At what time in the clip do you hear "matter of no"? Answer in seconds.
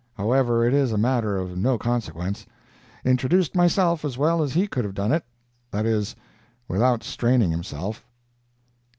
0.97-1.77